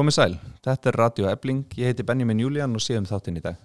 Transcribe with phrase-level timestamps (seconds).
[0.00, 3.58] Komið sæl, þetta er Radio Ebling, ég heiti Benjamin Julian og séum þáttinn í dag.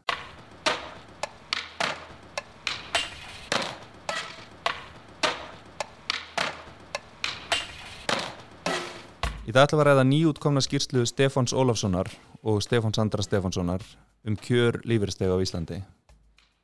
[9.47, 12.11] Í dag við að ræða nýjútkomna skýrslu Stefáns Ólafssonar
[12.43, 13.87] og Stefáns Andra Stefánssonar
[14.27, 15.79] um kjör lífyrstega á Íslandi.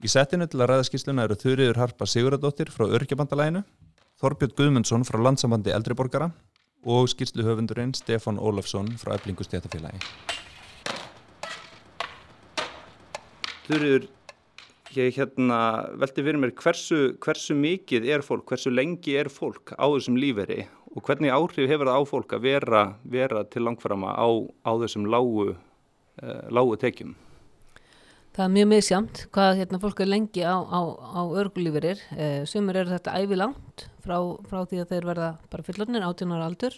[0.04, 3.64] Í settinu til að ræða skýrsluna eru Þurriður Harpa Siguradóttir frá Örkjabandalæginu,
[4.20, 6.34] Þorbjörn Guðmundsson frá Landsambandi Eldriborgara
[6.82, 10.02] og skýrslu höfundurinn Stefán Ólafsson frá Eblingu stéttafélagi.
[13.68, 14.08] Þurriður,
[14.98, 15.60] ég hérna
[16.02, 20.66] velti fyrir mér hversu, hversu mikið er fólk, hversu lengi er fólk á þessum líferi
[20.92, 24.28] og hvernig áhrif hefur það á fólk að vera, vera til langframa á,
[24.68, 27.14] á þessum lágu, uh, lágu tekjum?
[28.32, 32.00] Það er mjög misjamt hvað hérna, fólk er lengi á, á, á örgulíferir.
[32.16, 34.16] Eh, sumur eru þetta ævi langt frá,
[34.48, 36.78] frá því að þeir verða bara fullornir, 18 ára aldur,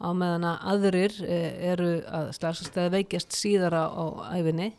[0.00, 3.84] á meðan að aðrir eh, eru að slagsastæði veikjast síðar á,
[4.32, 4.70] æfinni.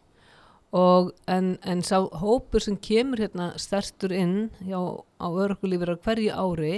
[0.73, 4.81] Og en, en sá hópur sem kemur hérna stertur inn hjá,
[5.21, 6.73] á örgulíferar hverju ári,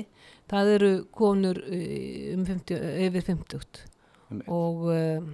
[0.51, 3.87] það eru konur um 50, yfir 50
[4.47, 5.31] og um,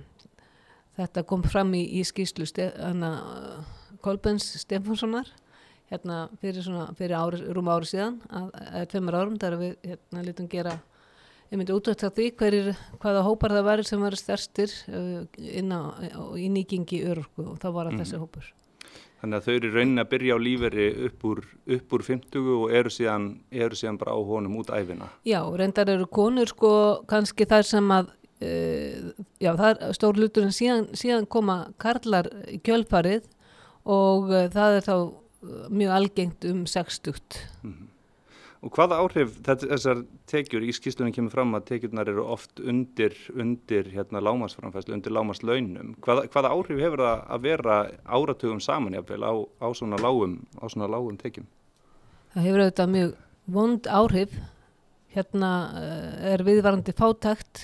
[0.98, 3.12] þetta kom fram í, í skýslu hana,
[4.04, 5.30] Kolbens Stefánssonar
[5.92, 10.50] hérna fyrir, svona, fyrir ári, rúm ári síðan eða tveimur árum þar við hérna lítum
[10.52, 10.76] gera
[11.48, 15.72] ég myndi útvægt að því hverjir, hvaða hópar það væri sem væri stærstir uh, inn
[15.72, 15.96] á,
[16.36, 18.02] í nýgingi örurku og þá var að mm.
[18.04, 18.50] þessi hópur
[19.18, 21.40] Þannig að þau eru raunin að byrja á líferi upp úr,
[21.74, 25.08] upp úr 50 og eru síðan, eru síðan bara á honum út æfina.
[25.26, 26.70] Já, reyndar eru konur sko
[27.10, 28.12] kannski þar sem að,
[28.46, 29.08] uh,
[29.42, 33.26] já það er stór lutur en síðan, síðan koma karlar í kjölfarið
[33.88, 34.96] og uh, það er þá
[35.72, 37.14] mjög algengt um 60.
[37.64, 37.88] Mm -hmm.
[38.66, 40.00] Og hvaða áhrif þessar
[40.30, 45.94] tekjur í skýstunum kemur fram að tekjurnar eru oft undir, undir hérna, lámasframfæslu, undir lámaslaunum.
[46.02, 50.02] Hvaða, hvaða áhrif hefur það að vera áratugum saman jáfnveil á, á svona
[50.90, 51.46] lágum, tekjum?
[52.34, 53.14] Það hefur auðvitað mjög
[53.46, 54.40] vond áhrif.
[55.14, 57.62] Hérna uh, er viðvarandi fátækt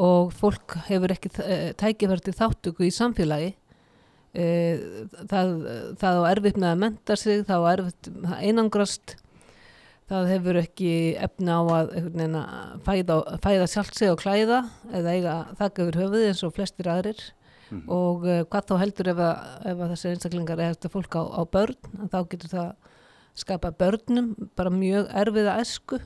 [0.00, 3.54] og fólk hefur ekki uh, tækifærti þáttöku í samfélagi.
[4.30, 5.56] Uh, það,
[5.98, 9.16] það á erfitt með að menta sig, það á erfitt einangrast.
[10.10, 10.92] Það hefur ekki
[11.22, 11.90] efna á að
[12.86, 17.20] fæða, fæða sjálft sig og klæða eða eiga þakka yfir höfuði eins og flestir aðrir.
[17.70, 21.14] Mm og uh, hvað þá heldur ef, að, ef að þessi einstaklingar er eftir fólk
[21.14, 22.70] á, á börn þá getur það
[23.38, 26.00] skapa börnum bara mjög erfiða esku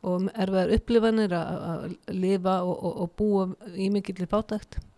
[0.00, 4.80] og erfiðar upplifanir að lifa og, og, og búa í mikill í fátækt.
[4.80, 4.89] mm.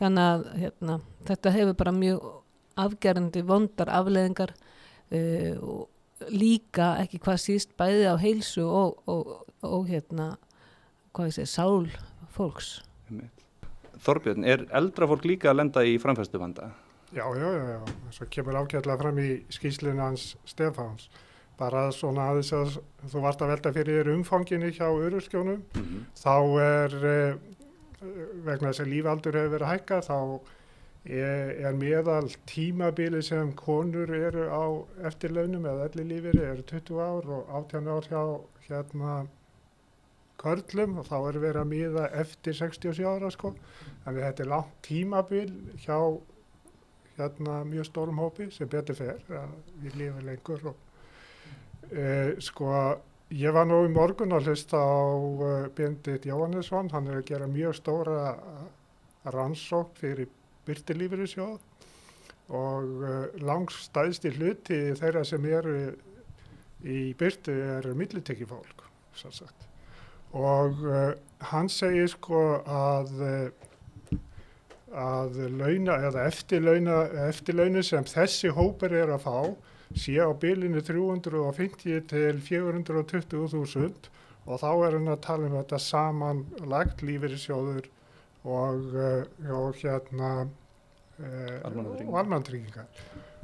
[0.00, 2.30] Þannig að hérna, þetta hefur bara mjög
[2.76, 9.88] afgerandi vondar afleðingar uh, og líka ekki hvað síst bæði á heilsu og, og, og
[9.90, 10.36] hérna
[11.16, 11.88] hvað ég segi, sál
[12.36, 12.72] fólks.
[14.06, 16.70] Þorbjörn, er eldra fólk líka að lenda í framfæstu vanda?
[17.14, 17.80] Já, já, já, já,
[18.18, 21.08] það kemur ágætlega fram í skýslinu hans Stefáns.
[21.56, 22.74] Bara svona aðeins að
[23.08, 26.02] þú vart að velta fyrir umfanginu hjá örurskjónum mm -hmm.
[26.12, 27.36] þá er eh,
[28.00, 30.18] vegna þess að lífaldur hefur verið að hækka þá
[31.06, 34.64] er meðal tímabili sem konur eru á
[35.06, 38.22] eftirlaunum eða allir lífið eru 20 ár og 18 ár hjá
[38.66, 39.12] hérna
[40.40, 43.54] körlum og þá er verið að miða eftir 67 ára sko.
[44.04, 45.52] Þannig að þetta er langt tímabil
[45.84, 45.98] hjá
[47.16, 49.54] hérna mjög stórum hópi sem betur fer að
[49.84, 50.76] við lifum lengur og
[51.90, 52.08] e,
[52.44, 52.72] sko
[53.34, 57.48] ég var nú í morgun að hlusta á uh, Bendit Jóhannesson, hann er að gera
[57.50, 58.36] mjög stóra
[59.34, 60.30] rannsók fyrir
[60.66, 61.56] byrtilífyrirsjóð
[62.54, 65.76] og uh, langstæðst í hluti þeirra sem eru
[66.86, 68.84] í byrtu eru millitekki fólk
[70.36, 71.14] og uh,
[71.50, 73.16] hann segir sko að
[74.96, 79.38] að launa eða eftirlauna eftirlaunu sem þessi hópar er að fá
[79.94, 84.10] sé á bylinu 350 til 420.000
[84.46, 87.88] og þá er hann að tala um þetta samanlagt lífyrirsjóður
[88.46, 90.32] og, eh, og hérna
[91.18, 91.62] eh,
[92.06, 92.86] og almantryggingar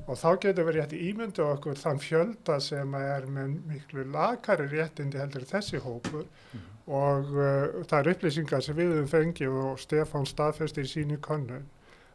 [0.07, 5.21] og þá getur við rétt ímyndu okkur þann fjölda sem er með miklu lakari réttindi
[5.21, 6.27] heldur þessi hópur.
[6.53, 6.69] Mm.
[6.93, 11.69] og uh, það er upplýsingar sem við höfum fengið og Stefán staðfesti í sínu konnun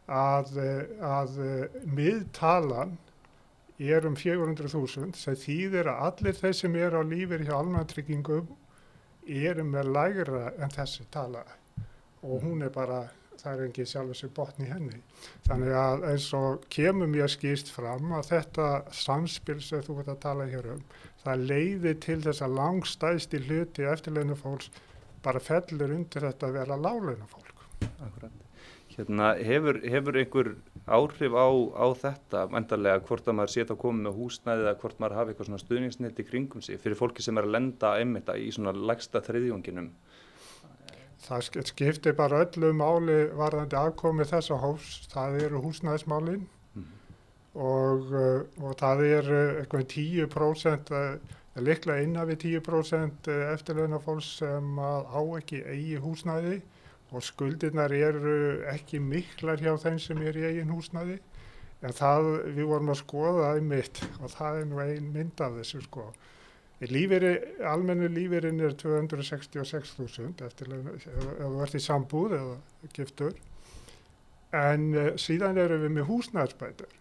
[0.04, 0.50] að,
[1.00, 2.98] að uh, miðtalan
[3.78, 8.48] er um 400.000 sem þýðir að allir þeir sem er á lífið hjá almantryggingum
[9.28, 11.44] eru með lægra en þessi tala
[12.24, 13.04] og hún er bara,
[13.38, 14.98] það er engið sjálf þessi botni henni.
[15.46, 20.20] Þannig að eins og kemur mér skýrst fram að þetta samspil sem þú veit að
[20.26, 20.82] tala hér um,
[21.22, 24.72] það leiði til þess að langstæðst í hluti eftirleinu fólks
[25.22, 27.54] bara fellur undir þetta að vera láleina fólk.
[28.02, 28.47] Akkurat.
[28.98, 30.48] Hérna, hefur, hefur einhver
[30.90, 31.46] áhrif á,
[31.78, 35.30] á þetta vendarlega hvort að maður setja að koma með húsnæði eða hvort maður hafi
[35.30, 38.72] eitthvað svona stuðningsnett í kringum sig fyrir fólki sem er að lenda einmitt í svona
[38.74, 39.92] legsta þriðjónginum
[41.28, 46.42] Það skiptir bara öllu máli varðandi afkomi þessa hófs, það eru húsnæðismálinn
[46.74, 46.88] mm.
[47.54, 49.30] og, uh, og það er
[49.60, 50.92] eitthvað 10%,
[51.68, 56.58] liklega innan við 10% eftirlaunafólks sem á ekki eigi húsnæði
[57.08, 58.36] og skuldirnar eru
[58.68, 61.18] ekki miklar hjá þeim sem er í eigin húsnæði.
[61.78, 65.42] En það við vorum að skoða það í mitt og það er nú ein mynd
[65.44, 66.08] af þessu sko.
[66.78, 67.32] Lífeyri,
[67.66, 71.08] almennu lífeyrin er 266.000 eftir ef
[71.38, 72.56] þú ert í sambúð eða
[72.94, 73.34] giftur.
[74.54, 76.94] En uh, síðan eru við með húsnæðsbætur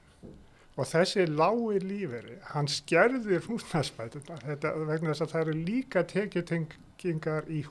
[0.78, 7.48] og þessi lái lífeyri, hann skerðir húsnæðsbæturna þetta vegna þess að það eru líka tekjutengingar
[7.50, 7.64] í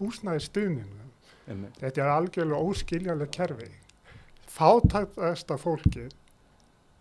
[1.47, 3.69] húsnæðsstuðninu Þetta er algjörlega óskiljanlega kerfi.
[4.47, 6.09] Fátæktasta fólki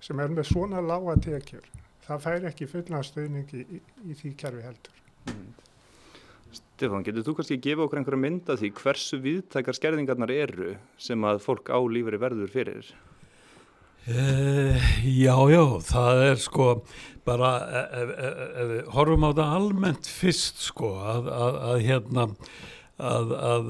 [0.02, 1.64] sem er með svona lága tekjur,
[2.06, 5.00] það fær ekki fullnastuðning í, í, því kerfi heldur.
[5.32, 5.48] Mm.
[6.56, 11.26] Stefán, getur þú kannski að gefa okkur einhverja mynda því hversu viðtækar skerðingarnar eru sem
[11.26, 12.94] að fólk á lífari verður fyrir?
[14.06, 14.78] Uh,
[15.10, 16.68] já, já, það er sko
[17.26, 17.56] bara,
[17.90, 22.28] ef e, e, e, við horfum á það almennt fyrst sko að, að, að hérna
[22.96, 23.66] Að, að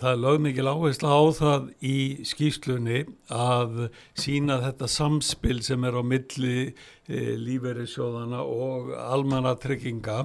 [0.00, 3.84] það er lögmikið áherslu á það í skýslunni að
[4.18, 10.24] sína þetta samspil sem er á milli e, lífeyrissjóðana og almannatrygginga.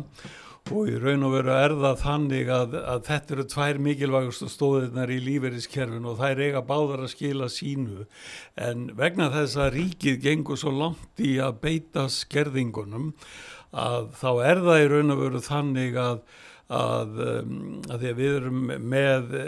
[0.70, 5.14] Og í raun og veru er það þannig að, að þetta eru tvær mikilvægustu stóðirnar
[5.14, 8.10] í lífeyriskerfin og það er eiga báðar að skila sínu.
[8.58, 13.12] En vegna þess að ríkið gengur svo langt í að beita skerðingunum
[13.78, 16.22] að þá er það í raun og veru þannig að
[16.70, 17.54] að, um,
[17.90, 18.60] að því að við erum
[18.92, 19.46] með e,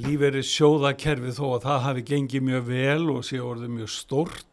[0.00, 4.48] lífeyri sjóðakerfi þó að það hafi gengið mjög vel og sé orðið mjög stórt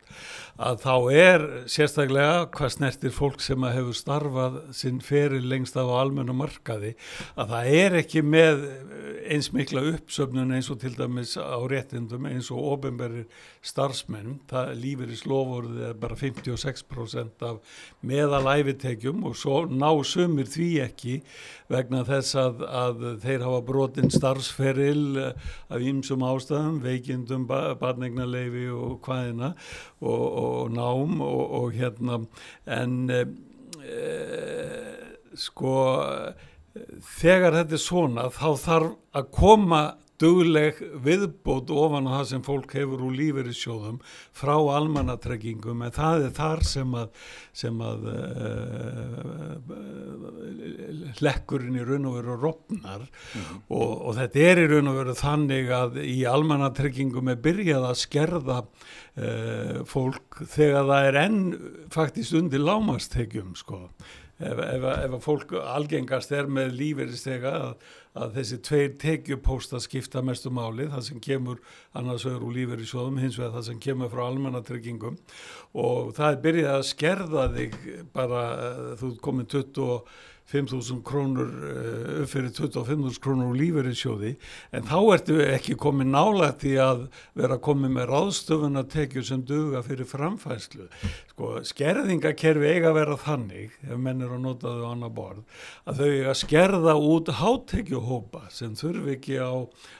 [0.59, 5.87] að þá er sérstaklega hvað snertir fólk sem að hefur starfað sinn feril lengst af
[5.87, 6.95] á almennu markaði
[7.39, 8.65] að það er ekki með
[9.29, 13.29] eins mikla uppsöfnun eins og til dæmis á réttindum eins og ofinberðir
[13.65, 20.69] starfsmenn, það lífur í slofórið er bara 56% af meðalæfitekjum og svo ná sumir því
[20.85, 21.19] ekki
[21.71, 29.53] vegna þess að, að þeir hafa brotinn starfsferil af ýmsum ástæðum, veikindum, barnegnarleifi og hvaðina
[30.01, 32.21] og, og nám og, og hérna
[32.69, 33.23] en e,
[35.39, 35.75] sko
[37.19, 39.81] þegar þetta er svona þá þarf að koma
[40.19, 43.99] dugleg viðbót ofan á það sem fólk hefur úr lífeyrissjóðum
[44.35, 47.09] frá almannatreggingum en það er þar sem að,
[47.61, 49.55] sem að uh,
[51.23, 53.59] lekkurinn í raun og veru ropnar mm -hmm.
[53.79, 58.01] og, og þetta er í raun og veru þannig að í almannatreggingum er byrjað að
[58.03, 61.43] skerða uh, fólk þegar það er enn
[61.93, 63.87] faktist undir lámastekjum sko
[64.39, 67.89] ef, ef, ef fólk algengast er með lífeyristega að,
[68.19, 71.61] að þessi tveir tekjupósta skipta mestu máli, það sem kemur
[71.97, 75.19] annars öður úr lífeyrisjóðum, hins vegar það sem kemur frá almannatryggingum.
[75.77, 77.79] Og það er byrjað að skerða þig
[78.15, 80.11] bara, eh, þú komið 20 og
[80.49, 84.31] 5.000 krónur eh, upp fyrir 25.000 krónur úr lífeyrinsjóði
[84.73, 87.05] en þá ertu ekki komið nálægt í að
[87.37, 90.89] vera komið með ráðstöfun að tekju sem duga fyrir framfæslu.
[91.33, 96.01] Sko, skerðingakerfi eiga að vera þannig, ef menn er að nota þau annar borð, að
[96.01, 99.53] þau eiga að skerða út hátekjuhópa sem þurfi ekki á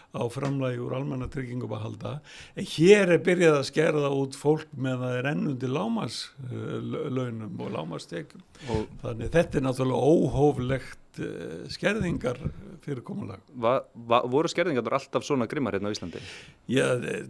[0.10, 2.14] á framlægi úr almannatryggingu að halda
[2.58, 8.48] hér er byrjað að skerða út fólk með að það er ennundi lámaslaunum og lámastekjum
[8.74, 12.42] og þannig þetta er náttúrulega óhóflegt uh, skerðingar
[12.80, 13.44] fyrirkomulag.
[14.34, 16.22] Voru skerðingar alltaf svona grimmar hérna á Íslandi?
[16.72, 16.88] Já,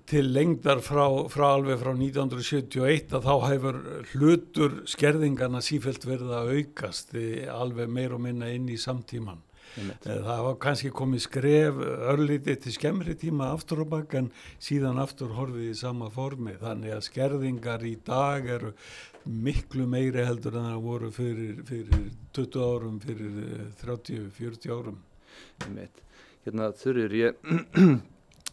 [0.08, 3.82] til lengdar frá, frá alveg frá 1971 að þá hefur
[4.14, 7.18] hlutur skerðingarna sífælt verið að aukast
[7.52, 11.80] alveg meir og minna inn í samtíman Eh, það var kannski komið skref
[12.14, 14.30] örlítið til skemmri tíma aftur og bakk en
[14.62, 16.56] síðan aftur horfið í sama formi.
[16.62, 18.74] Þannig að skerðingar í dag eru
[19.26, 22.06] miklu meiri heldur en það voru fyrir, fyrir
[22.38, 23.42] 20 árum, fyrir
[23.84, 25.02] 30-40 eh, árum.
[26.46, 27.44] Hérna þurfur ég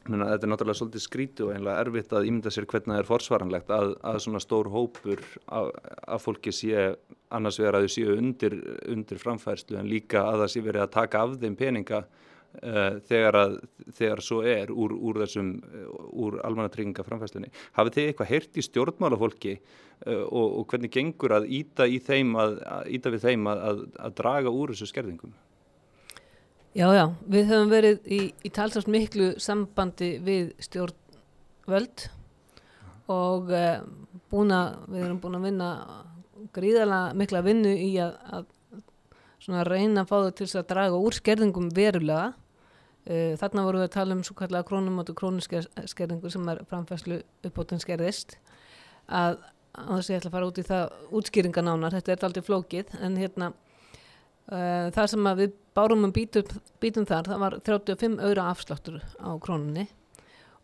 [0.06, 3.08] Menna, þetta er náttúrulega svolítið skrítu og einlega erfitt að ímynda sér hvernig það er
[3.08, 5.70] forsvaranlegt að, að svona stór hópur af,
[6.06, 6.84] af fólki sé
[7.34, 8.54] annars vegar að þau séu undir,
[8.92, 13.40] undir framfærslu en líka að það sé verið að taka af þeim peninga uh, þegar,
[13.40, 13.56] að,
[13.98, 15.50] þegar svo er úr, úr þessum,
[16.12, 17.50] úr almannatrygginga framfærslunni.
[17.78, 22.60] Hafið þið eitthvað heyrt í stjórnmálafólki uh, og, og hvernig gengur að íta, þeim að,
[22.94, 25.34] íta við þeim að, að draga úr þessu skerðingum?
[26.76, 30.92] Já, já, við höfum verið í, í talsast miklu sambandi við stjórn
[31.64, 32.02] völd
[33.09, 33.78] og uh,
[34.28, 35.71] búin að, við erum búin að vinna
[36.52, 41.73] gríðarlega mikla vinnu í að, að reyna að fá þau til að draga úr skerðingum
[41.73, 42.35] verulega.
[43.09, 47.23] Uh, þarna vorum við að tala um svo kallega krónum og krónuskerðingu sem er framfæslu
[47.40, 48.37] uppbótun skerðist.
[49.09, 49.40] Að,
[49.73, 52.99] að þess að ég ætla að fara út í það útskýringanánar, þetta er aldrei flókið
[53.00, 53.54] en hérna
[54.52, 59.30] uh, það sem við bárum um bítum, bítum þar það var 35 öðra afsláttur á
[59.42, 59.86] krónunni.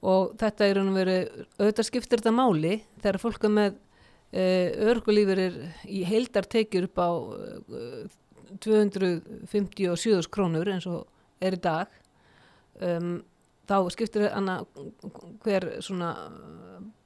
[0.02, 1.16] Og þetta er raun og veru,
[1.60, 7.10] auðvitað skiptir þetta máli þegar fólk er með uh, örgulífur er í heildartekjur upp á
[7.12, 8.18] uh,
[8.62, 11.06] 257 krónur eins og
[11.42, 11.92] er í dag.
[12.82, 13.20] Um,
[13.68, 14.62] þá skiptir hana
[15.44, 16.12] hver svona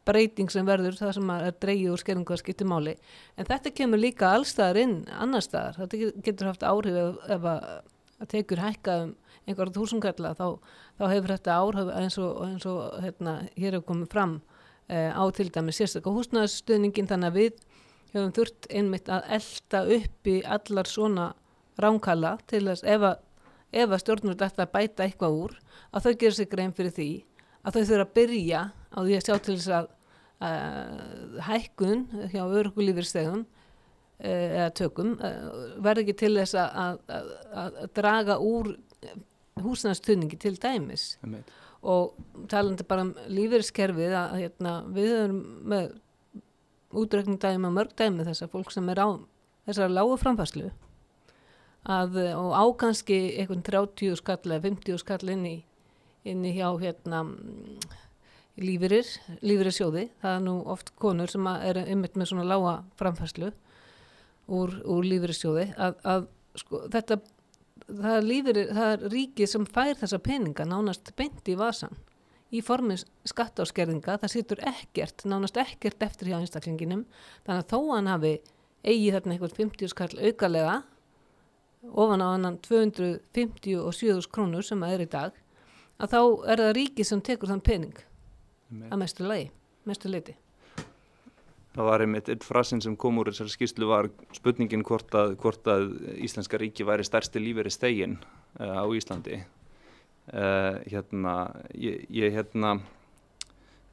[0.07, 2.97] breyting sem verður það sem er dreigið úr skerðingu að skipti máli.
[3.37, 7.71] En þetta kemur líka allstaðar inn annar staðar, þetta getur haft áhrif ef, ef að,
[8.23, 9.15] að tekur hækka um
[9.47, 10.47] einhverja þúsungalla þá,
[10.99, 15.23] þá hefur þetta áhrif eins og, eins og hérna, hér hefur komið fram uh, á
[15.37, 17.63] til dæmi sérstaklega húsnæðsstöðningin þannig að við
[18.15, 21.29] höfum þurft einmitt að elda upp í allar svona
[21.83, 23.23] ránkalla til þess ef að,
[23.77, 25.57] ef að stjórnur þetta bæta eitthvað úr
[25.93, 27.11] að þau gerir sig grein fyrir því
[27.67, 29.93] að þau þurfa að byrja á því að sjá til þess að
[30.45, 37.31] uh, hækkun hjá örgulífirstegun uh, eða tökum uh, verði ekki til þess að, að,
[37.63, 38.75] að draga úr
[39.65, 41.15] húsnæðstunningi til dæmis.
[41.87, 42.17] Og
[42.51, 45.95] talandi bara um lífeyriskerfið að hérna, við erum með
[46.97, 49.09] útreikning dæmi og mörg dæmi þessar fólk sem er á
[49.67, 50.71] þessar lágu framfæslu
[51.87, 55.57] að, og ákanski einhvern 30 skall eða 50 skall inn í,
[56.27, 57.23] inn í hjá hérna
[58.61, 59.09] lífyrir,
[59.45, 63.53] lífyrir sjóði það er nú oft konur sem er ymmit með svona lága framfæslu
[64.47, 66.29] úr, úr lífyrir sjóði að, að
[66.63, 67.21] sko, þetta
[67.87, 71.97] það er, lífyrir, það er ríkið sem fær þessa peninga nánast beint í vasan
[72.55, 77.05] í formin skattáskerðinga, það situr ekkert, nánast ekkert eftir hjá einstaklinginum,
[77.47, 78.35] þannig að þó hann hafi
[78.87, 80.77] eigi þarna einhvern 50 skall aukalega,
[81.91, 85.41] ofan á annan 257 krónur sem það er í dag,
[85.99, 86.21] að þá
[86.53, 87.99] er það ríki sem tekur þann pening.
[88.71, 89.51] Að mestu lagi,
[89.87, 90.37] mestu leiti.
[91.77, 95.69] Það var einmitt einn frasin sem kom úr þessari skýrslu var spurningin hvort að, hvort
[95.69, 95.91] að
[96.25, 99.43] Íslenska ríki væri stærsti líferi stegin uh, á Íslandi.
[100.27, 101.35] Uh, hérna
[101.77, 102.79] ég, ég hérna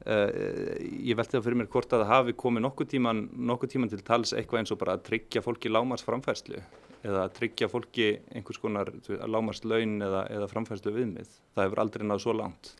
[0.08, 0.30] uh,
[0.80, 3.20] ég velti það fyrir mér hvort að það hafi komið nokkuð tíman,
[3.52, 6.58] nokkuð tíman til tals eitthvað eins og bara að tryggja fólki lámars framfærslu
[7.04, 8.90] eða að tryggja fólki einhvers konar
[9.28, 12.72] lámars laun eða, eða framfærslu viðmið það hefur aldrei náðu svo langt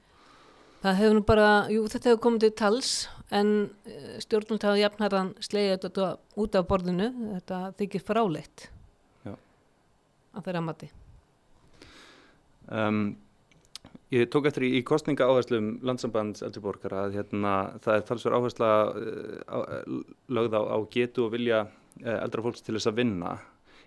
[0.84, 2.88] Það hefur nú bara, jú þetta hefur komið til tals
[3.32, 3.52] en
[3.88, 6.08] eh, stjórnult hafa jafnharðan slegið þetta
[6.44, 8.66] út af borðinu þetta þykir fráleitt
[9.24, 9.32] Já.
[10.36, 10.90] að þeirra mati
[12.68, 13.06] um,
[14.12, 18.68] Ég tók eftir í, í kostninga áherslum landsambands eldriborgara að hérna, það er talsverð áhersla
[18.92, 19.58] uh, á,
[20.36, 23.32] lögð á, á getu og vilja uh, eldra fólks til þess að vinna.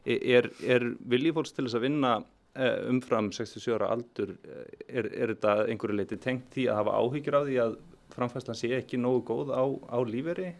[0.01, 2.17] E, er, er vilji fólks til þess að vinna
[2.89, 4.33] umfram 67 ára aldur,
[4.87, 7.75] er, er þetta einhverju leiti tengt því að hafa áhyggjur á því að
[8.15, 10.53] framfæslan sé ekki nógu góð á, á líferi?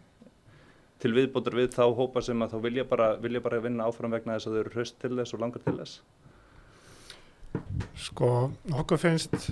[0.98, 4.36] Til viðbótar við þá hópa sem að þá vilja bara, vilja bara vinna áfram vegna
[4.36, 6.00] þess að þau eru hraust til þess og langar til þess?
[8.08, 8.30] Sko,
[8.74, 9.50] okkur finnst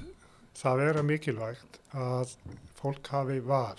[0.57, 2.35] það vera mikilvægt að
[2.79, 3.79] fólk hafi val.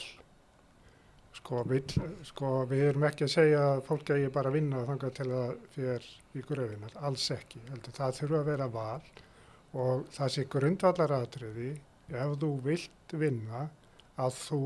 [1.48, 1.86] Sko, vill,
[2.28, 5.52] sko við erum ekki að segja að fólk eigi bara að vinna þangar til að
[5.72, 7.62] fyrir í gröfinar, alls ekki.
[7.86, 9.06] Það þurfa að vera val
[9.80, 11.70] og það sé grundvallar aðtriði
[12.12, 13.62] ef þú vilt vinna
[14.20, 14.60] að þú,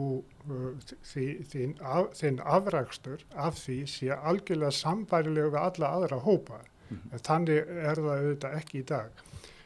[0.48, 6.64] uh, því, þín, af, þín afrækstur af því sé algjörlega sambærilega við alla aðra hópa.
[6.64, 7.14] Mm -hmm.
[7.14, 9.24] En þannig er það auðvitað ekki í dag.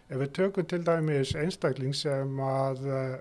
[0.09, 3.17] Ef við tökum til dæmis einstakling sem að uh,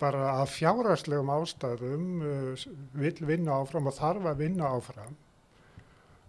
[0.00, 2.64] bara að fjárhagslegum ástæðum uh,
[2.96, 5.16] vil vinna áfram og þarf að vinna áfram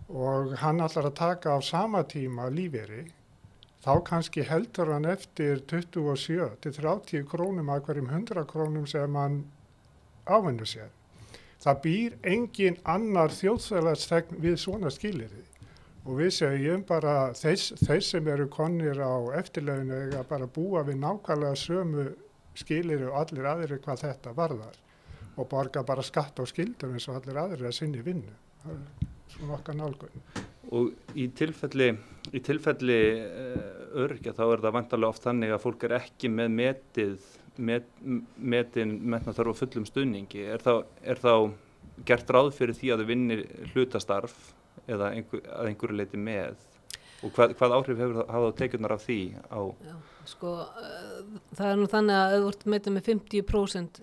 [0.09, 3.07] og hann allar að taka á sama tíma lífeyri,
[3.81, 9.39] þá kannski heldur hann eftir 27 til 30 krónum að hverjum 100 krónum sem hann
[10.25, 10.91] ávinnur sér.
[11.61, 15.45] Það býr engin annar þjóðsæðarstegn við svona skilirði
[16.05, 17.73] og við segjum bara þess
[18.05, 22.05] sem eru konir á eftirleginu eða bara búa við nákvæmlega sömu
[22.57, 24.81] skilir og allir aðri hvað þetta varðar
[25.35, 28.33] og borga bara skatt á skildur eins og allir aðri að sinni vinnu.
[29.35, 30.21] Svona okkar nálgun.
[30.75, 31.91] Og í tilfelli,
[32.33, 33.65] í tilfelli uh,
[34.05, 37.89] örgja þá er það vantarlega oft þannig að fólk er ekki með metið, met,
[38.37, 40.47] metin metna þarf á fullum stunningi.
[40.55, 41.33] Er þá, er þá
[42.07, 43.43] gert ráð fyrir því að þau vinnir
[43.73, 44.39] hlutastarf
[44.87, 46.57] eða einhver, að einhverju leiti með
[47.25, 49.95] og hvað, hvað áhrif hefur það hafa tekjurnar af því á Já,
[50.29, 54.01] sko, uh, það er nú þannig að ert meitað með 50%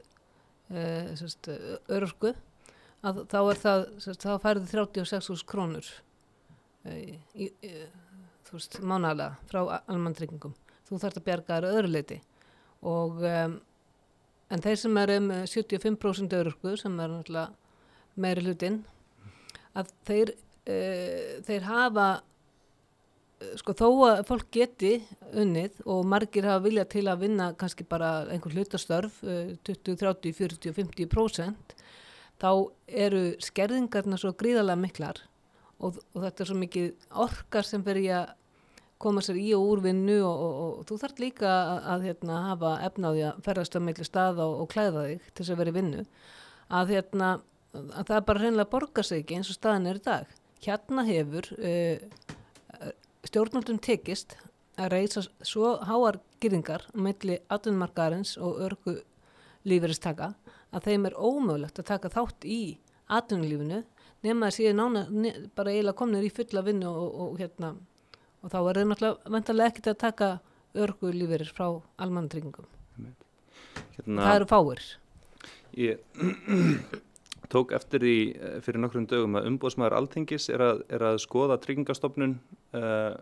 [0.72, 1.60] uh,
[1.96, 2.34] örorku
[3.02, 5.90] að þá er það, sérst, þá færðu 36.000 krónur
[6.86, 6.98] uh,
[7.34, 7.50] í,
[8.46, 10.54] þú veist, mánalega frá almanntryggingum.
[10.88, 12.18] Þú þarfst að bjarga þér að öðru leiti
[12.82, 13.58] og um,
[14.52, 18.82] en þeir sem eru með 75% örorku sem er náttúrulega meiri hlutinn
[19.78, 20.34] að þeir,
[20.66, 22.08] uh, þeir hafa
[23.60, 24.92] sko þó að fólk geti
[25.32, 30.36] unnið og margir hafa vilja til að vinna kannski bara einhver hlutastörf uh, 20, 30,
[30.38, 31.76] 40, 50%
[32.42, 32.50] þá
[32.86, 35.22] eru skerðingarna svo gríðarlega miklar
[35.82, 38.38] og, og þetta er svo mikið orkar sem fyrir að
[39.02, 42.36] koma sér í og úr vinnu og, og, og þú þarf líka að, að hérna,
[42.50, 45.76] hafa efnaði að ferðast á meðli staða og klæða þig til þess að vera í
[45.78, 46.04] vinnu
[46.78, 47.32] að, hérna,
[47.74, 50.38] að það bara reynilega borgar sig ekki eins og staðin er í dag.
[50.62, 52.04] Hérna hefur uh,
[53.32, 54.34] stjórnaldum tekist
[54.76, 58.98] að reysa svo háar gyrðingar meðli atvinnmarkarins og örgu
[59.68, 60.34] lífveristaka
[60.72, 62.60] að þeim er ómögulegt að taka þátt í
[63.08, 63.78] atvinnulífinu
[64.26, 67.72] nema að séu nána ne, bara eiginlega komnir í fulla vinnu og, og hérna
[68.42, 70.30] og þá er það náttúrulega vendarlega ekkert að taka
[70.84, 71.66] örgu lífeyrir frá
[72.04, 72.68] almannatryggingum.
[73.96, 74.84] Hérna, það eru fáir.
[75.72, 76.04] Ég
[77.52, 81.58] tók eftir því eh, fyrir nokkrum dögum að umbóðsmaður alþingis er að, er að skoða
[81.62, 82.38] tryggingastofnun
[82.78, 83.12] uh,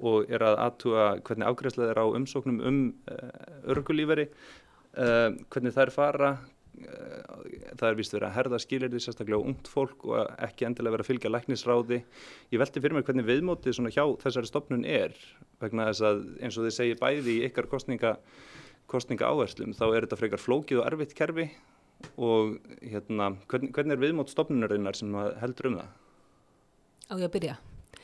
[0.00, 2.78] og er að aðtúa hvernig ágreifslega er á umsóknum um
[3.10, 3.28] uh,
[3.74, 4.30] örgulíferi,
[4.96, 6.32] uh, hvernig það er fara,
[6.80, 11.04] það er vist verið að herða skilirði sérstaklega á ungt fólk og ekki endilega verið
[11.04, 11.98] að fylgja læknisráði.
[12.54, 15.12] Ég veldi fyrir mér hvernig viðmótið svona hjá þessari stopnun er
[15.60, 18.14] vegna þess að eins og þið segir bæði í ykkar kostninga,
[18.88, 21.50] kostninga áherslum þá er þetta frekar flókið og erfitt kerfi
[22.20, 25.94] og hérna, hvernig, hvernig er viðmót stopnunarinnar sem heldur um það?
[27.10, 27.56] Á ég að byrja.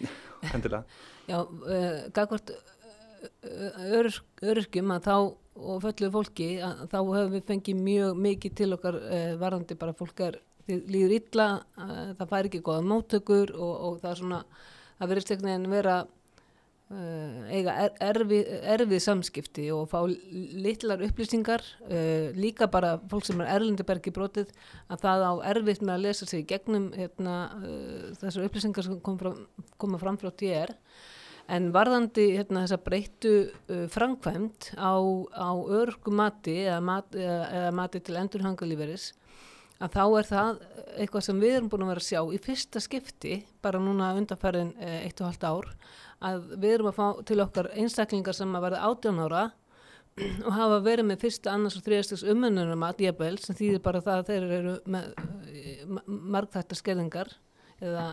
[0.54, 0.82] Endilega.
[1.26, 4.10] Já, uh, gagvart uh,
[4.42, 5.16] öryrkjum að þá
[5.56, 9.96] og fölluðu fólki að, þá hefur við fengið mjög mikið til okkar uh, varðandi bara
[9.96, 11.44] fólk er líður illa,
[11.78, 14.38] það fær ekki goða móttökur og, og það er svona
[14.96, 15.96] það verður stegnin vera
[16.86, 21.64] eiga er, erfið, erfið samskipti og fá litlar upplýsingar.
[22.38, 24.52] Líka bara fólk sem er erlendibergi brotið
[24.86, 27.36] að það á erfið með að lesa sig gegnum hérna,
[28.20, 29.42] þessar upplýsingar sem kom fram,
[29.82, 30.76] koma fram frá TR
[31.46, 34.98] En varðandi hérna, þessa breyttu uh, framkvæmt á,
[35.30, 39.12] á örgumati eða, mat, eða, eða mati til endurhangalíferis
[39.82, 40.62] að þá er það
[40.96, 44.72] eitthvað sem við erum búin að vera að sjá í fyrsta skipti, bara núna undanferðin
[44.80, 45.70] eh, eitt og halvt ár,
[46.24, 49.42] að við erum að fá til okkar einstaklingar sem að verða átján ára
[50.46, 54.22] og hafa verið með fyrsta, annars og þriðastags umönnunum að jæfnvel sem þýðir bara það
[54.22, 55.12] að þeir eru með
[56.06, 57.34] margþættar skerðingar
[57.84, 58.06] eða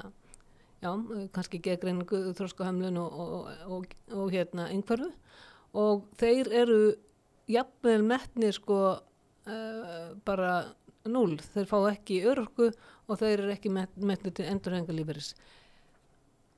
[0.84, 0.91] já,
[1.32, 5.10] kannski gegreiningu, þróskahömlun og, og, og, og hérna einhverfu.
[5.80, 6.80] Og þeir eru
[7.49, 10.52] jafnvel metnir sko uh, bara
[11.09, 12.69] núl, þeir fá ekki örgu
[13.07, 15.33] og þeir eru ekki met, metnir til endurhengalíferis.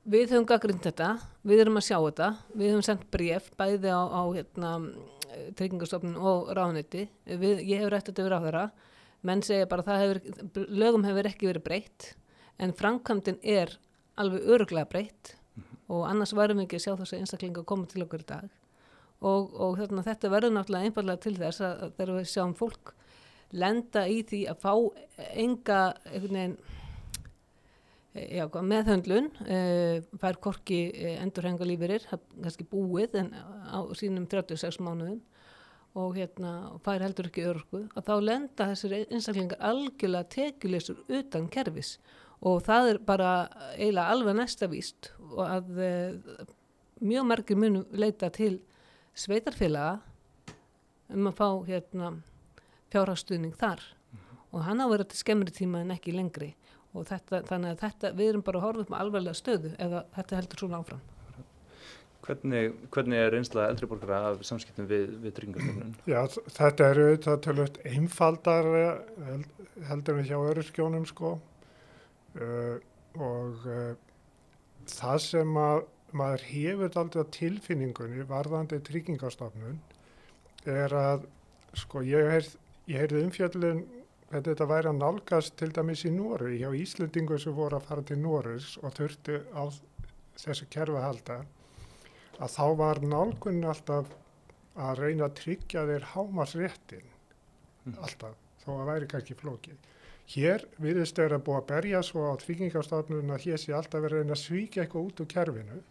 [0.05, 4.01] Við höfum gaggrind þetta, við erum að sjá þetta, við höfum sendt bref bæði á,
[4.05, 4.73] á hérna,
[5.57, 8.65] tryggingarstofnun og ráðniti, ég hefur rætt þetta á þeirra,
[9.25, 10.21] menn segja bara að hefur,
[10.69, 12.11] lögum hefur ekki verið breytt
[12.61, 13.73] en framkvæmdinn er
[14.21, 15.79] alveg öruglega breytt mm -hmm.
[15.95, 18.49] og annars varum við ekki að sjá þessu einstaklinga að koma til okkur í dag
[19.19, 22.93] og, og þarna, þetta verður náttúrulega einfallega til þess að þegar við sjáum fólk
[23.53, 24.73] lenda í því að fá
[25.35, 25.79] enga
[26.15, 26.57] veginn,
[28.15, 35.21] já, meðhöndlun uh, fær korki uh, endurhenga lífirir, kannski búið en á sínum 36 mánuðum
[35.95, 36.51] og hérna
[36.83, 41.95] fær heldur ekki örgu að þá lenda þessir einstaklingar algjörlega tekjuleysur utan kervis
[42.45, 43.31] og það er bara
[43.77, 45.91] eiginlega alveg næsta víst og að e,
[46.99, 48.57] mjög margir munum leita til
[49.15, 50.01] sveitarfélaga
[51.15, 52.11] um að fá hérna,
[52.95, 54.45] fjárhagsstuðning þar mm -hmm.
[54.51, 56.55] og hann á að vera til skemmri tíma en ekki lengri
[56.95, 59.95] og þetta, þannig að þetta, við erum bara að horfa upp með alveglega stöðu ef
[60.15, 61.03] þetta heldur svona áfram.
[62.25, 65.91] Hvernig, hvernig er einslega eldriborgara af samskiptum við, við tryggingarstofnun?
[66.13, 66.21] Já,
[66.55, 68.69] þetta eru auðvitað tölvöld einfaldar
[69.89, 72.79] heldur við hjá öryskjónum sko uh,
[73.21, 73.91] og uh,
[74.89, 75.83] það sem að
[76.15, 79.81] maður hefur aldrei tilfinningunni varðandi tryggingastofnun
[80.65, 81.27] er að
[81.77, 82.31] sko ég
[82.93, 83.83] heyrði heyr umfjöldin
[84.29, 88.03] hvernig þetta væri að nálgast til dæmis í Nóri hjá Íslendingu sem voru að fara
[88.05, 89.63] til Nóris og þurftu á
[90.37, 91.37] þessu kerfi að halda
[92.35, 94.11] að þá var nálgunni alltaf
[94.75, 97.97] að reyna að tryggja þeir hámasréttin mm.
[98.01, 99.77] alltaf þó að væri kannski flókið.
[100.35, 104.33] Hér viðist er að búa að berja svo á tryggingastofnun að hér sé alltaf verið
[104.33, 105.81] að svíkja eitthvað út úr kerfinu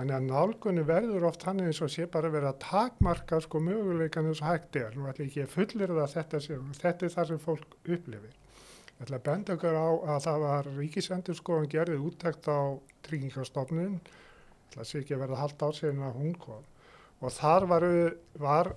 [0.00, 4.30] En að nálgunni verður oft hann eins og sé bara verið að takmarka sko möguleikan
[4.30, 4.94] eins og hægt er.
[4.96, 8.38] Nú ætlum ekki að fullir það að þetta sé, þetta er það sem fólk upplifir.
[8.88, 12.60] Ég ætla að benda okkur á að það var ríkisendurskóðan gerðið úttækt á
[13.04, 14.00] tryggingastofnun,
[14.72, 16.66] það sé ekki að verða haldt á sig en að hún kom.
[17.22, 17.84] Og þar var,
[18.40, 18.74] var,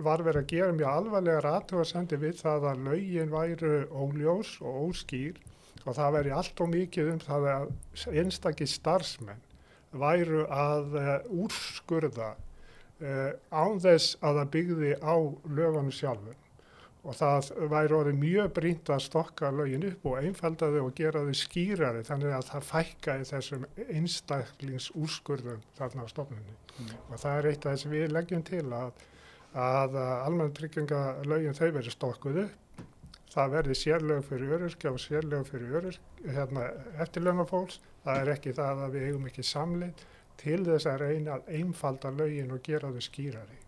[0.00, 5.36] var verið að gera mjög alvarlega ratúarsendi við það að laugin væru óljós og óskýr
[5.84, 7.74] og það veri allt og mikið um það að
[8.16, 9.50] einstakir starfsmenn
[10.00, 11.10] væru að uh,
[11.44, 15.14] úrskurða uh, án þess að það byggði á
[15.48, 16.40] lögunum sjálfur
[17.04, 21.24] og það væri orðið mjög brínt að stokka lögin upp og einfalda þau og gera
[21.26, 26.94] þau skýrari þannig að það fækkaði þessum einstaklingsúrskurðum þarna á stofnunni mm.
[27.10, 29.04] og það er eitt af þess að við leggjum til að,
[29.66, 32.63] að almenna trygginga lögin þau verið stokkuð upp
[33.34, 36.68] það verði sérlög fyrir öryrkja og sérlög fyrir öryrkja, hérna,
[37.02, 37.80] eftirlögnafólks.
[38.04, 40.02] Það er ekki það að við eigum ekki samlið
[40.40, 43.60] til þess að reyna að einfalda lögin og gera þau skýrari.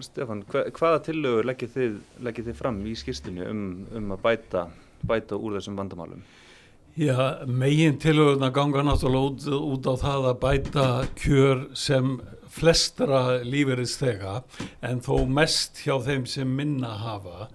[0.00, 4.62] Stefan, hva, hvaða tillögur leggir þið, leggir þið fram í skýrstinu um, um að bæta,
[5.04, 6.22] bæta úr þessum vandamálum?
[6.96, 10.86] Já, megin tillögurna ganga náttúrulega út, út á það að bæta
[11.18, 12.16] kjör sem
[12.54, 14.38] flestra lífeyriðstega
[14.86, 17.48] en þó mest hjá þeim sem minna hafa.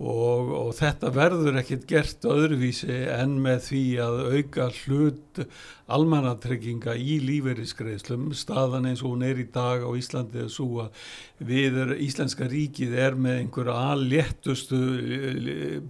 [0.00, 5.44] Og, og þetta verður ekkit gert öðruvísi en með því að auka hlut
[5.90, 10.52] almanatrygginga í lífeyriðskreislum staðan eins og hún er í dag á Íslandi að
[10.84, 11.02] að
[11.50, 14.80] við er, Íslenska ríkið er með einhverja aðléttustu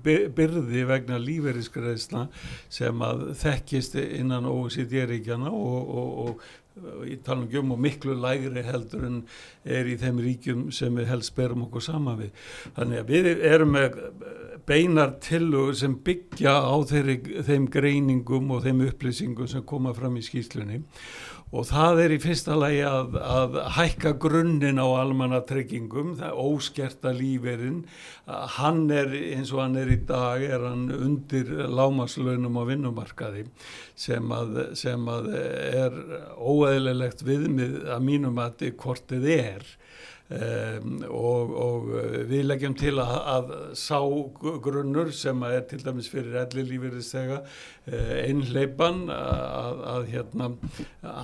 [0.05, 2.27] byrði vegna lífeyriðskreisla
[2.73, 6.49] sem að þekkist innan OECD-ríkjana og, og, og
[7.09, 9.23] ég tala um göm og miklu lægri heldur en
[9.65, 12.31] er í þeim ríkjum sem við helst berum okkur sama við.
[12.77, 13.99] Þannig að við erum með
[14.69, 20.25] beinar tillugur sem byggja á þeirri, þeim greiningum og þeim upplýsingum sem koma fram í
[20.25, 20.83] skýslunni
[21.51, 27.13] og það er í fyrsta lagi að, að hækka grunninn á almannatryggingum, það er óskerta
[27.17, 27.81] líferinn,
[28.57, 33.49] hann er eins og hann er í dag, er hann undir lámaslaunum á vinnumarkaði
[33.99, 36.01] sem að, sem að er
[36.39, 39.71] óeðlilegt viðmið að mínum að hvort þið er
[40.31, 43.97] Um, og, og uh, við leggjum til að, að sá
[44.63, 50.47] grunnur sem er til dæmis fyrir elli lífeyrisega uh, einhleipan að, að hérna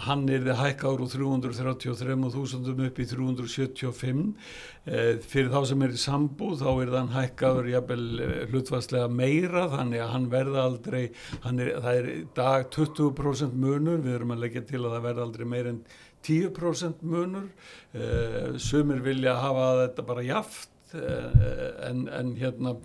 [0.08, 6.64] hann er hækkaður úr 333.000 upp í 375 uh, fyrir þá sem er í sambúð
[6.64, 8.08] þá er þann hækkaður jafnvel
[8.50, 11.04] hlutvarslega meira þannig að hann verða aldrei
[11.46, 12.10] hann er, það er
[12.42, 15.80] dag 20% munur við erum að leggja til að það verða aldrei meir en
[16.26, 17.50] 10% munur,
[17.94, 22.76] uh, sumir vilja hafa þetta bara jaft Eh, en, en hérna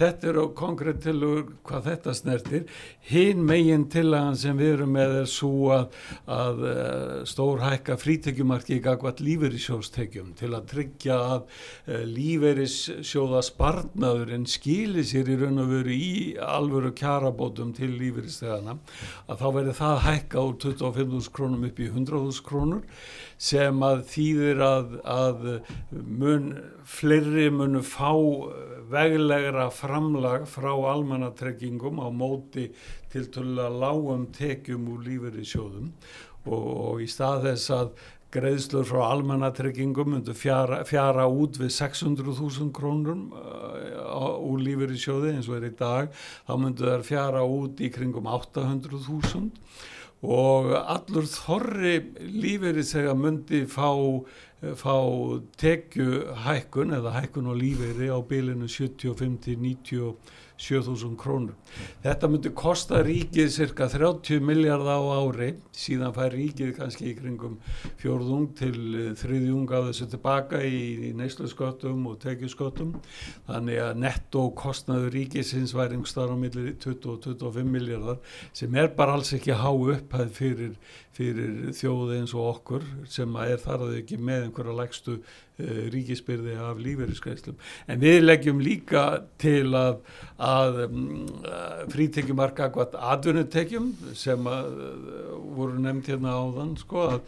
[0.00, 1.18] þetta eru konkrétt til
[1.66, 2.64] hvað þetta snertir.
[3.10, 5.98] Hinn megin tillagan sem við erum með er svo að,
[6.30, 14.46] að eh, stór hækka frítekjumarki í gagvat lífeyrissjóðstekjum til að tryggja að uh, lífeyrissjóða spartnaðurinn
[14.50, 18.78] skilir sér í raun og veru í alvöru kjarabótum til lífeyrisstegana
[19.26, 22.86] að þá verður það hækka úr 25.000 krónum upp í 100.000 krónur
[23.40, 25.46] sem að þýðir að, að
[25.90, 26.50] mun
[26.84, 28.12] fleiri munu fá
[28.90, 32.68] veglegra framlag frá almannatrekkingum á móti
[33.12, 35.92] til tulla lágum tekjum úr lífeyri sjóðum
[36.44, 37.92] og, og í stað þess að
[38.34, 45.48] greiðslur frá almannatrekkingum myndu fjara, fjara út við 600.000 krónum uh, úr lífeyri sjóði eins
[45.50, 46.12] og er í dag
[46.46, 49.48] þá myndu þær fjara út í kringum 800.000
[50.22, 53.88] og allur þorri lífeyri segja myndi fá,
[54.76, 54.96] fá
[55.60, 60.14] tekju hækkun eða hækkun á lífeyri á bylinu 75 til 90
[60.60, 61.56] 7000 krónur.
[62.04, 67.56] Þetta myndi kosta ríkið cirka 30 miljardar á ári, síðan fær ríkið kannski í kringum
[68.00, 72.94] fjórðung til þriðjung á þessu tilbaka í, í neysluskottum og tekjuskottum.
[73.48, 78.20] Þannig að netto kostnaður ríkisins væri einhverstaðar á millir 20-25 miljardar
[78.52, 80.76] sem er bara alls ekki að há upphæð fyrir,
[81.16, 85.80] fyrir þjóði eins og okkur sem er þar að þau ekki með einhverja lægstu uh,
[85.94, 87.58] ríkisbyrði af lífeyriskeislum.
[87.90, 89.04] En við leggjum líka
[89.42, 89.98] til að,
[90.38, 91.00] að um,
[91.92, 97.24] frítekjumarka hvað atvinnutekjum sem að, uh, voru nefnt hérna áðan sko að,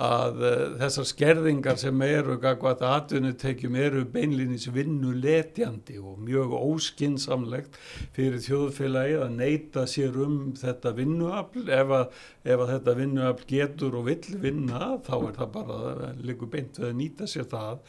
[0.00, 7.76] að uh, þessar skerðingar sem eru hvað atvinnutekjum eru beinlinis vinnuletjandi og mjög óskinsamlegt
[8.16, 11.66] fyrir þjóðfélagið að neyta sér um þetta vinnuafl.
[11.68, 16.48] Ef að, ef að þetta vinnuafl getur og vill vinna þá er það bara líku
[16.50, 17.84] beint við að nýta sér það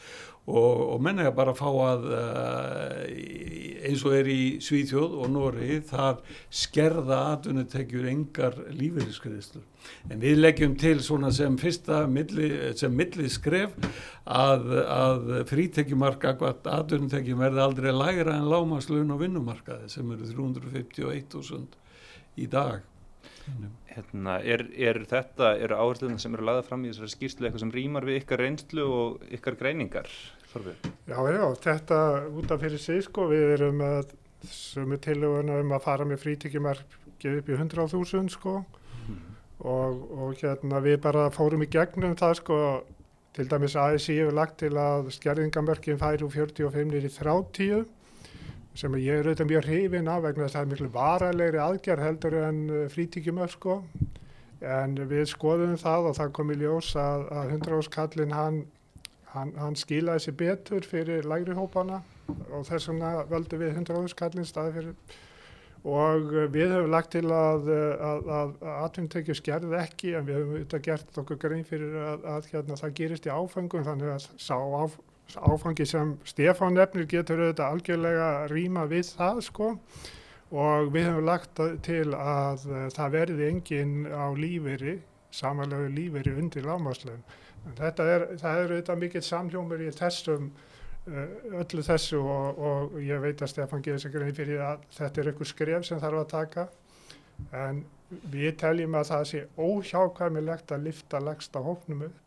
[0.50, 2.16] og, og menn er bara að fá að uh,
[3.86, 6.16] eins og er í Svíþjóð og Nóri þar
[6.50, 9.62] skerða atvinnutekjur engar lífeyriskriðslur
[10.10, 13.74] en við leggjum til svona sem fyrsta milli, sem milli skref
[14.26, 21.66] að, að frítekjumarka atvinnutekjum verði aldrei lægra en lámaslun og vinnumarkaði sem eru 351.000
[22.42, 22.78] í dag
[23.92, 27.72] Hérna, er, er þetta, eru áhersluðin sem eru lagða fram í þessari skýrslu eitthvað sem
[27.74, 30.08] rýmar við ykkar reynslu og ykkar greiningar?
[30.52, 30.88] Þorfið?
[31.10, 31.98] Já, já, þetta
[32.40, 34.14] út af fyrir sig sko, við erum með
[34.48, 39.20] sömu tilöguna um að fara með frítíkjumarkið upp í 100.000 sko mm.
[39.70, 42.58] og, og hérna við bara fórum í gegnum það sko,
[43.36, 47.84] til dæmis ASI hefur lagt til að skerðingamörkin færi úr 45 nýri 30
[48.78, 52.06] sem ég er auðvitað mjög hrifin af vegna þess að það er miklu varalegri aðgerð
[52.06, 53.80] heldur en eh, frítíkjumöð sko.
[54.62, 58.62] En við skoðum það og það kom í ljós að, að 100 áskallin hann,
[59.34, 62.00] hann, hann skilaði sér betur fyrir lægri hópana
[62.54, 65.18] og þess vegna völdu við 100 áskallin staði fyrir
[65.82, 67.70] og við höfum lagt til að
[68.86, 72.94] atvinntekju skerði ekki en við höfum auðvitað gert okkur grein fyrir að, að hérna, það
[73.00, 74.94] gerist í áfengum þannig að sá áf
[75.36, 79.70] áfangi sem Stefán nefnir getur auðvitað algjörlega rýma við það sko.
[80.52, 84.98] Og við hefum lagt til að uh, það verði engin á lífeyri,
[85.32, 87.22] samanlegu lífeyri undir lámaslun.
[87.78, 90.50] Þetta er, það er auðvitað mikill samljómur í þessum,
[91.08, 91.24] uh,
[91.62, 95.32] öllu þessu og, og ég veit að Stefán gefur sig grein fyrir að þetta er
[95.32, 96.68] einhver skref sem þarf að taka.
[97.56, 97.84] En
[98.28, 102.21] við teljum að það sé óhjákvæmilegt að lifta lagsta hóknum upp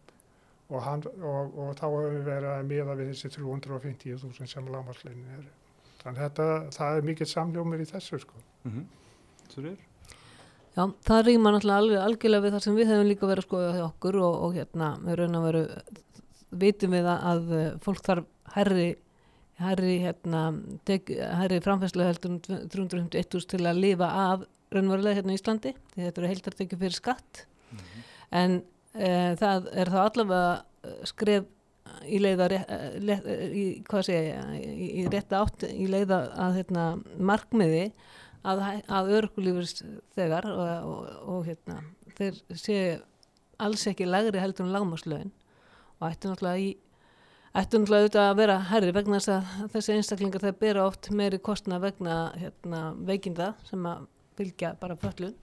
[0.75, 5.35] og, hann, og, og þá hefur við verið að miða við þessi 350.000 sem lámarsleinin
[5.39, 5.51] eru.
[6.03, 8.41] Þannig að þetta, það er mikill samljómir í þessu sko.
[8.65, 8.85] Mm -hmm.
[9.55, 9.77] Er?
[10.75, 13.75] Já, það rýma náttúrulega alveg algjörlega við það sem við hefum líka verið að skoða
[13.77, 15.63] hjá okkur og, og hérna, við raun að veru
[16.65, 17.45] vitum við að
[17.85, 18.87] fólk þarf herri
[19.61, 20.41] herri, hérna,
[21.39, 26.31] herri framfæslu heldur 351.000 til að lifa af raunverulega hérna í Íslandi því þetta eru
[26.31, 28.07] heiltartekju fyrir skatt mm -hmm.
[28.41, 28.57] en
[29.39, 30.51] það er þá allavega
[30.87, 31.51] eh, skref
[32.09, 32.85] í leiða eh,
[33.51, 36.85] í, segja í, í rétta átt í leiða að hérna,
[37.19, 37.89] markmiði
[38.45, 39.81] að, að örgulífurs
[40.15, 41.81] þegar og, og, og hérna,
[42.17, 42.95] þeir séu
[43.61, 45.31] alls ekki lagri heldur en lagmáslögin
[45.99, 46.73] og ættu náttúrulega í
[47.55, 51.39] ættu náttúrulega auðvitað að vera herri vegna þess að þessi einstaklingar þeir bera oft meiri
[51.39, 55.35] kostna vegna hérna, veikinda sem að fylgja bara föllun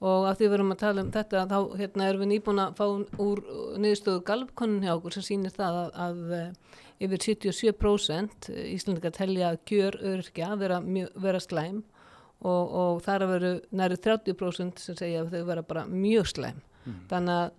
[0.00, 2.78] og af því við erum að tala um þetta þá hérna, erum við nýbúin að
[2.78, 2.84] fá
[3.20, 3.42] úr
[3.84, 9.62] niðurstöðu galvkonun hjá okkur sem sýnir það að, að eh, yfir 77% Íslandika telja að
[9.68, 10.80] kjör örkja vera,
[11.20, 11.82] vera slæm.
[12.40, 16.62] Og, og þar að veru næri 30% sem segja að þau vera bara mjög slæm.
[16.80, 17.00] Mm.
[17.10, 17.50] þannig að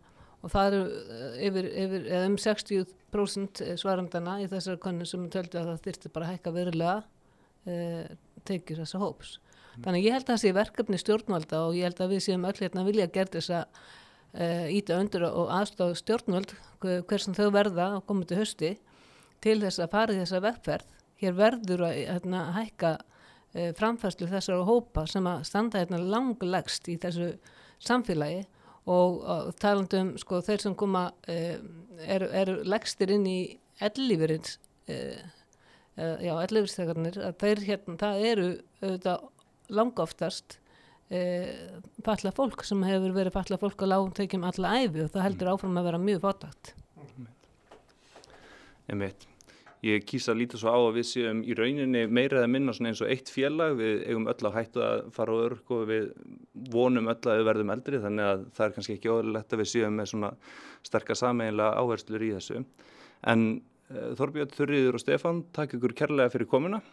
[0.41, 5.71] og það eru eh, yfir, yfir, um 60% svarandana í þessari konu sem töldu að
[5.71, 6.95] það þyrti bara að hækka verulega
[7.67, 7.75] e,
[8.47, 9.35] tekjur þessa hóps
[9.79, 12.57] Þannig ég held að það sé verkefni stjórnvalda og ég held að við séum öll
[12.57, 13.81] hérna vilja að gera þess að
[14.35, 18.73] uh, íta undir og aðstáðu stjórnvald hversum þau verða á komandi hösti
[19.43, 20.99] til þess að fara í þessa vegferð.
[21.21, 26.97] Hér verður að hérna, hækka uh, framfærslu þessar hópa sem að standa hérna langlegst í
[27.01, 27.31] þessu
[27.81, 28.43] samfélagi
[28.91, 31.53] og, og talandum sko þeir sem koma uh,
[32.01, 33.39] eru er legstir inn í
[33.81, 34.57] ellífurins
[34.91, 38.47] já, ellífurstegarnir að þeir hérna, það eru
[38.81, 39.21] auðvitað
[39.71, 40.59] langoftast
[41.09, 45.49] eh, falla fólk sem hefur verið falla fólk á lágumtökjum alla æfi og það heldur
[45.49, 45.57] mm.
[45.57, 46.73] áfram að vera mjög fótagt.
[48.91, 49.27] Veit.
[49.81, 52.99] Ég kýsa að líta svo á að við séum í rauninni meira eða minna eins
[53.01, 56.11] og eitt félag, við eigum öll á hættu að fara á örk og við
[56.69, 59.71] vonum öll að við verðum eldri þannig að það er kannski ekki óðurlegt að við
[59.71, 60.29] séum með svona
[60.85, 62.61] sterkar sameinlega áherslur í þessu.
[63.33, 63.47] En
[63.89, 66.83] uh, Þorbjörn, Þurriður og Stefan, takk ykkur kærlega fyrir komuna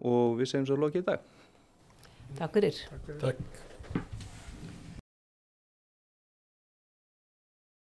[0.00, 1.28] og við segjum svo lokið í dag.
[2.38, 2.76] Takk fyrir.
[3.20, 3.36] Takk.